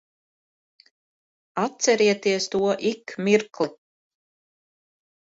[1.63, 2.59] Atcerieties to
[2.91, 3.67] ik mirkli.